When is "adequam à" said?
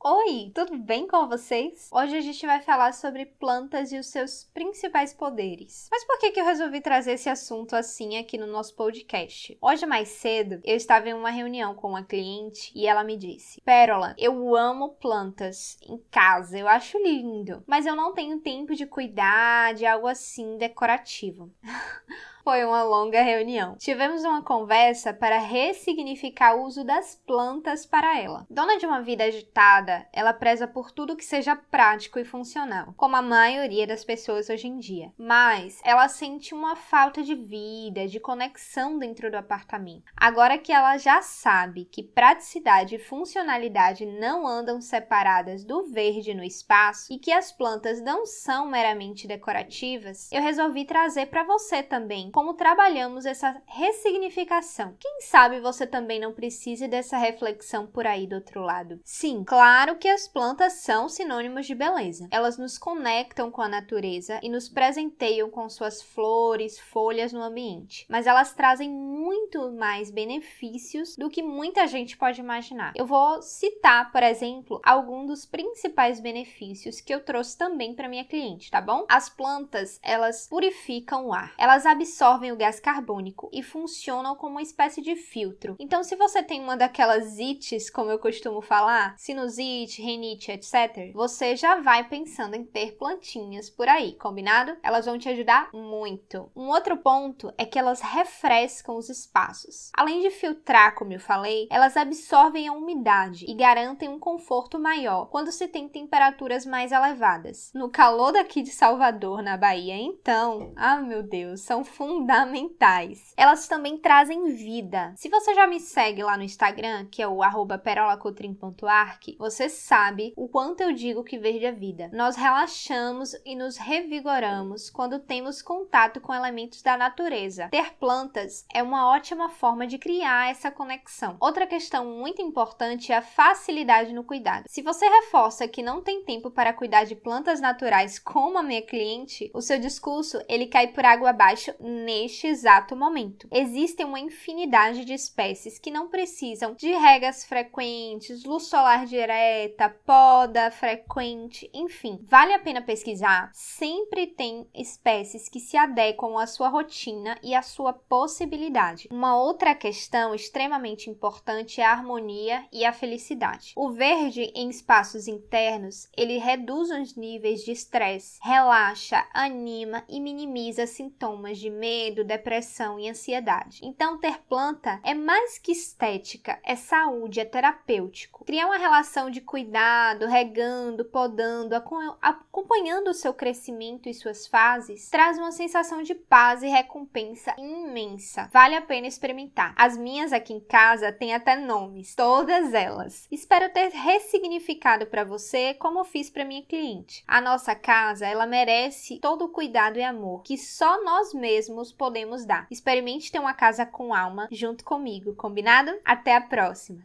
155.76-156.46